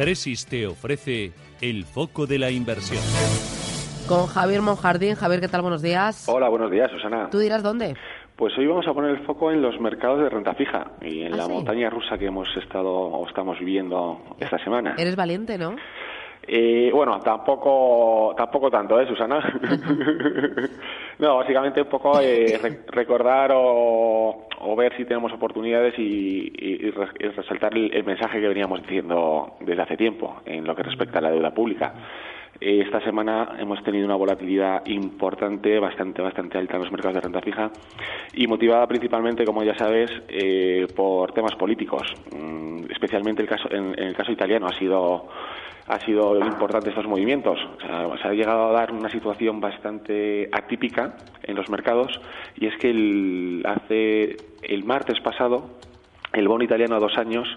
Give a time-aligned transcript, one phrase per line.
[0.00, 3.02] Tresis te ofrece el foco de la inversión.
[4.08, 5.14] Con Javier Monjardín.
[5.14, 5.60] Javier, ¿qué tal?
[5.60, 6.26] Buenos días.
[6.26, 7.28] Hola, buenos días, Susana.
[7.30, 7.94] ¿Tú dirás dónde?
[8.34, 11.34] Pues hoy vamos a poner el foco en los mercados de renta fija y en
[11.34, 11.52] ¿Ah, la sí?
[11.52, 14.94] montaña rusa que hemos estado o estamos viviendo esta semana.
[14.96, 15.76] Eres valiente, ¿no?
[16.46, 19.38] Eh, bueno, tampoco, tampoco tanto, ¿eh, Susana?
[21.18, 26.86] no, básicamente un poco eh, re- recordar o, o ver si tenemos oportunidades y, y-
[26.86, 30.82] y y resaltar el, el mensaje que veníamos diciendo desde hace tiempo en lo que
[30.82, 31.92] respecta a la deuda pública.
[32.60, 37.40] Esta semana hemos tenido una volatilidad importante, bastante, bastante alta en los mercados de renta
[37.40, 37.70] fija
[38.34, 42.02] y motivada principalmente, como ya sabes, eh, por temas políticos.
[42.36, 45.28] Mm, especialmente el caso, en, el caso italiano ha sido
[45.86, 47.58] ha sido importante estos movimientos.
[47.80, 52.20] Se ha llegado a dar una situación bastante atípica en los mercados
[52.54, 55.70] y es que hace el martes pasado
[56.32, 57.48] el bono italiano a dos años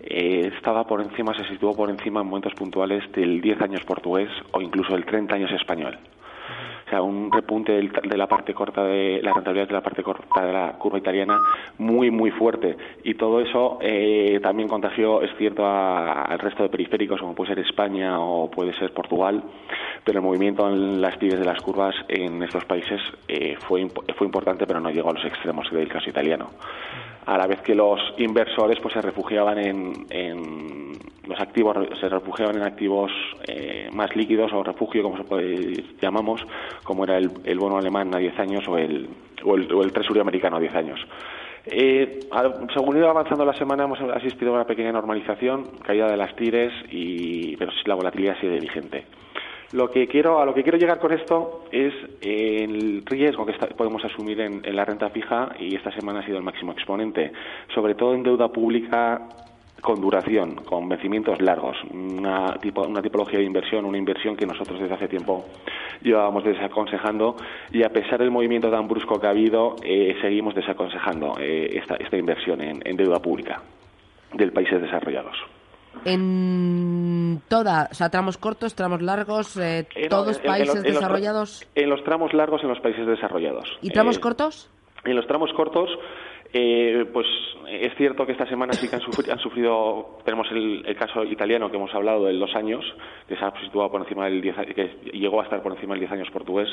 [0.00, 4.30] eh, estaba por encima, se situó por encima en momentos puntuales del 10 años portugués
[4.52, 5.98] o incluso del 30 años español.
[6.90, 10.52] Sea, un repunte de la parte corta de la rentabilidad de la parte corta de
[10.52, 11.40] la curva italiana
[11.78, 12.76] muy, muy fuerte.
[13.04, 17.54] Y todo eso eh, también contagió, es cierto, a- al resto de periféricos, como puede
[17.54, 19.40] ser España o puede ser Portugal,
[20.04, 24.26] pero el movimiento en las pibes de las curvas en estos países eh, fue, fue
[24.26, 26.50] importante, pero no llegó a los extremos del caso italiano
[27.26, 30.69] a la vez que los inversores pues se refugiaban en, en
[31.30, 33.10] los activos se refugiaban en activos
[33.46, 36.44] eh, más líquidos o refugio como se puede, llamamos
[36.84, 39.08] como era el, el bono alemán a 10 años o el
[39.44, 41.00] o el, o el tresurio americano a 10 años.
[41.66, 42.20] Eh,
[42.74, 46.72] según iba avanzando la semana hemos asistido a una pequeña normalización caída de las tires
[46.90, 49.04] y pero la volatilidad sigue vigente.
[49.72, 54.04] Lo que quiero, a lo que quiero llegar con esto es el riesgo que podemos
[54.04, 57.30] asumir en la renta fija y esta semana ha sido el máximo exponente,
[57.72, 59.28] sobre todo en deuda pública
[59.80, 64.78] con duración, con vencimientos largos, una, tipo, una tipología de inversión, una inversión que nosotros
[64.80, 65.46] desde hace tiempo
[66.02, 67.36] llevábamos desaconsejando
[67.72, 71.96] y a pesar del movimiento tan brusco que ha habido, eh, seguimos desaconsejando eh, esta,
[71.96, 73.62] esta inversión en, en deuda pública
[74.34, 75.36] de países desarrollados.
[76.04, 80.94] En toda, o sea, tramos cortos, tramos largos, eh, todos en- en países los- los
[80.94, 81.66] desarrollados.
[81.74, 83.78] En los tramos largos en los países desarrollados.
[83.82, 84.70] ¿Y tramos Eh, cortos?
[85.04, 85.88] En los tramos cortos,
[86.52, 87.26] eh, pues
[87.68, 91.22] es cierto que esta semana sí que han, sufri- han sufrido, tenemos el, el caso
[91.24, 92.84] italiano que hemos hablado de dos años,
[93.28, 95.94] que se ha situado por encima del 10, a- que llegó a estar por encima
[95.94, 96.68] del 10 años portugués,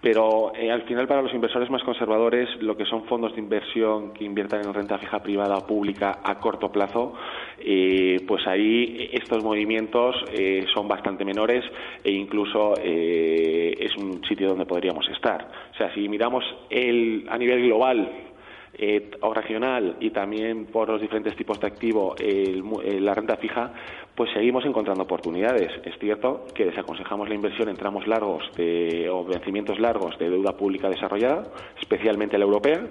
[0.00, 4.12] pero eh, al final para los inversores más conservadores, lo que son fondos de inversión
[4.14, 7.14] que inviertan en renta fija privada o pública a corto plazo,
[7.60, 11.64] eh, pues ahí estos movimientos eh, son bastante menores
[12.02, 15.46] e incluso eh, es un sitio donde podríamos estar.
[15.72, 18.10] O sea, si miramos el, a nivel global
[18.74, 23.36] eh, o regional y también por los diferentes tipos de activo el eh, la renta
[23.36, 23.72] fija,
[24.14, 25.70] pues seguimos encontrando oportunidades.
[25.84, 30.56] Es cierto que desaconsejamos la inversión en tramos largos de, o vencimientos largos de deuda
[30.56, 32.86] pública desarrollada, especialmente la europea,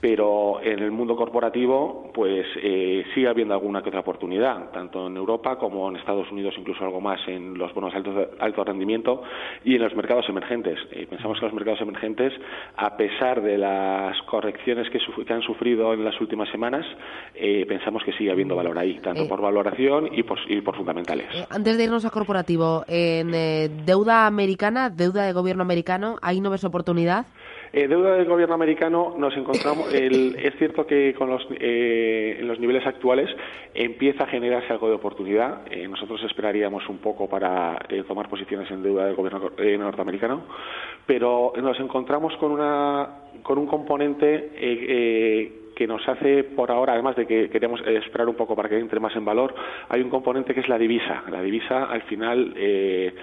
[0.00, 5.16] pero en el mundo corporativo pues eh, sigue habiendo alguna que otra oportunidad, tanto en
[5.16, 9.22] Europa como en Estados Unidos, incluso algo más en los bonos altos de alto rendimiento
[9.64, 10.78] y en los mercados emergentes.
[10.92, 12.32] Eh, pensamos que los mercados emergentes,
[12.76, 16.86] a pesar de las correcciones que, que han sufrido en las últimas semanas,
[17.34, 19.28] eh, pensamos que sigue habiendo valor ahí, tanto Eh.
[19.28, 21.26] por valoración y por, y por fundamentales.
[21.34, 26.40] Eh, antes de irnos a corporativo, en eh, deuda americana, deuda de gobierno americano, ¿ahí
[26.40, 27.26] no ves oportunidad?
[27.76, 29.92] Eh, deuda del gobierno americano nos encontramos.
[29.92, 33.28] el- es cierto que con los, eh, en los niveles actuales
[33.74, 35.60] empieza a generarse algo de oportunidad.
[35.70, 40.44] Eh, nosotros esperaríamos un poco para eh, tomar posiciones en deuda del gobierno norteamericano,
[41.06, 43.10] pero nos encontramos con una
[43.42, 44.52] con un componente
[45.76, 48.78] que nos hace por ahora, además de que queremos eh, esperar un poco para que
[48.78, 49.54] entre más en valor,
[49.90, 51.22] hay un componente que es la divisa.
[51.30, 53.14] La divisa al final eh,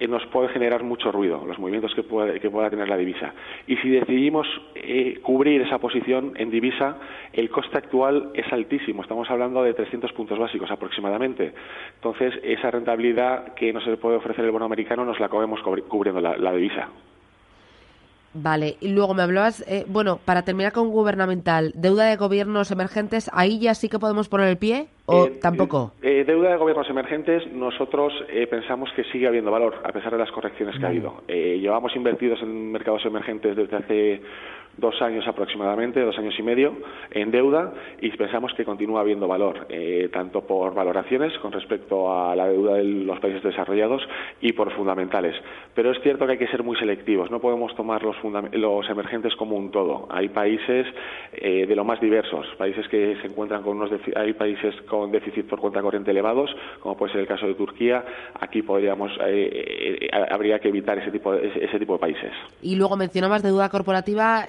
[0.00, 3.34] eh, nos puede generar mucho ruido, los movimientos que, puede- que pueda tener la divisa.
[3.66, 6.96] Y si decidimos eh, cubrir esa posición en divisa,
[7.34, 11.52] el coste actual es altísimo, estamos hablando de 300 puntos básicos aproximadamente.
[11.96, 16.36] Entonces, esa rentabilidad que nos puede ofrecer el bono americano nos la cubri- cubriendo la,
[16.38, 16.88] la divisa.
[18.34, 23.30] Vale, y luego me hablabas, eh, bueno, para terminar con gubernamental, deuda de gobiernos emergentes,
[23.32, 25.92] ¿ahí ya sí que podemos poner el pie o Eh, tampoco?
[26.02, 30.18] eh, deuda de gobiernos emergentes, nosotros eh, pensamos que sigue habiendo valor, a pesar de
[30.18, 31.22] las correcciones que ha habido.
[31.26, 34.20] Eh, llevamos invertidos en mercados emergentes desde hace
[34.78, 36.76] dos años aproximadamente, dos años y medio,
[37.10, 42.34] en deuda y pensamos que continúa habiendo valor, eh, tanto por valoraciones con respecto a
[42.34, 44.02] la deuda de los países desarrollados
[44.40, 45.34] y por fundamentales.
[45.74, 48.16] Pero es cierto que hay que ser muy selectivos, no podemos tomar los,
[48.52, 50.06] los emergentes como un todo.
[50.10, 50.86] Hay países
[51.32, 55.46] eh, de lo más diversos, países que se encuentran con unos hay países con déficit
[55.46, 56.50] por cuenta corriente elevados,
[56.80, 58.04] como puede ser el caso de Turquía.
[58.40, 62.32] Aquí podríamos eh, habría que evitar ese tipo de, ese, tipo de países.
[62.62, 64.46] Y luego mencionabas deuda corporativa,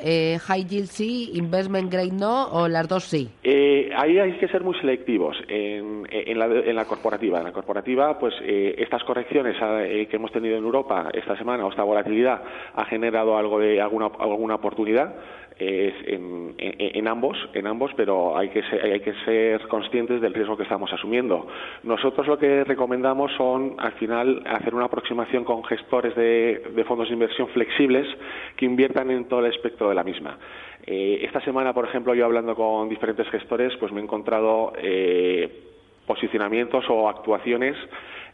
[0.48, 3.30] high yield sí, investment grade no, o las dos sí.
[3.44, 7.40] Eh, ahí hay que ser muy selectivos en, en la, en la corporativa.
[7.40, 11.66] En la corporativa, pues eh, estas correcciones eh, que hemos tenido en Europa esta semana
[11.66, 12.42] o esta volatilidad
[12.76, 15.16] ha generado algo de alguna, alguna oportunidad
[15.60, 20.64] en, ambos, en ambos, pero hay que, ser, hay que ser conscientes del riesgo que
[20.64, 21.48] estamos asumiendo.
[21.84, 27.10] Nosotros lo que recomendamos son, al final, hacer una aproximación con gestores de, de fondos
[27.10, 28.08] de inversión flexibles
[28.56, 30.38] que inviertan en todo el espectro de la misma.
[30.86, 35.50] Eh, esta semana, por ejemplo, yo hablando con diferentes gestores, pues me he encontrado eh,
[36.08, 37.76] posicionamientos o actuaciones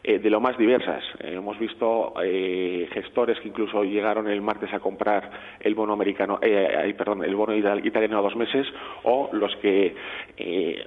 [0.07, 1.03] eh, de lo más diversas.
[1.19, 5.29] Eh, hemos visto eh, gestores que incluso llegaron el martes a comprar
[5.59, 8.67] el bono americano, eh, perdón, el bono ital- italiano a dos meses,
[9.03, 9.95] o los que
[10.37, 10.85] eh,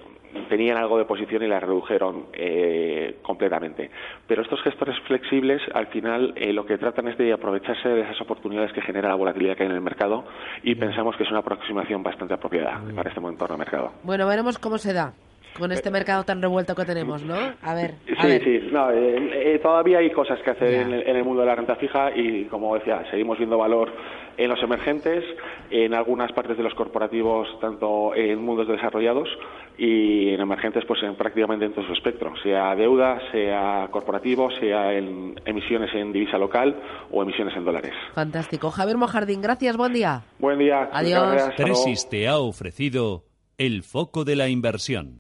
[0.48, 3.90] tenían algo de posición y la redujeron eh, completamente.
[4.26, 8.20] Pero estos gestores flexibles, al final, eh, lo que tratan es de aprovecharse de esas
[8.20, 10.24] oportunidades que genera la volatilidad que hay en el mercado
[10.62, 13.92] y pensamos que es una aproximación bastante apropiada para este momento del mercado.
[14.04, 15.12] Bueno, veremos cómo se da
[15.58, 17.34] con este mercado tan revuelto que tenemos, ¿no?
[17.62, 18.44] A ver, a Sí, ver.
[18.44, 21.46] sí, no, eh, eh, todavía hay cosas que hacer en el, en el mundo de
[21.48, 23.92] la renta fija y, como decía, seguimos viendo valor
[24.36, 25.24] en los emergentes,
[25.70, 29.28] en algunas partes de los corporativos, tanto en mundos desarrollados
[29.76, 34.92] y en emergentes, pues en prácticamente en todo su espectro, sea deuda, sea corporativo, sea
[34.94, 36.76] en emisiones en divisa local
[37.10, 37.92] o emisiones en dólares.
[38.14, 38.70] Fantástico.
[38.70, 40.22] Javier Mojardín, gracias, buen día.
[40.38, 40.88] Buen día.
[40.92, 41.54] Adiós.
[41.56, 43.24] Tresis te ha ofrecido
[43.56, 45.14] el foco de la inversión.